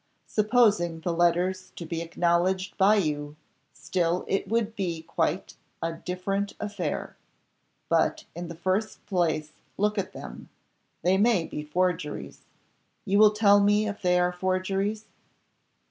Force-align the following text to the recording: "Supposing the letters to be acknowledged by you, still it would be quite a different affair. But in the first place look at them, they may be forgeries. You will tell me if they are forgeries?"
"Supposing 0.25 1.01
the 1.01 1.13
letters 1.13 1.73
to 1.75 1.85
be 1.85 2.01
acknowledged 2.01 2.75
by 2.75 2.95
you, 2.95 3.35
still 3.71 4.25
it 4.27 4.47
would 4.47 4.75
be 4.75 5.03
quite 5.03 5.57
a 5.79 5.93
different 5.93 6.55
affair. 6.59 7.15
But 7.87 8.25
in 8.33 8.47
the 8.47 8.55
first 8.55 9.05
place 9.05 9.51
look 9.77 9.99
at 9.99 10.11
them, 10.13 10.49
they 11.03 11.19
may 11.19 11.45
be 11.45 11.61
forgeries. 11.61 12.47
You 13.05 13.19
will 13.19 13.29
tell 13.33 13.59
me 13.59 13.87
if 13.87 14.01
they 14.01 14.19
are 14.19 14.31
forgeries?" 14.33 15.05